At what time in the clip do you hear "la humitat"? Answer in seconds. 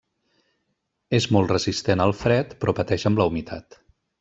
3.25-3.79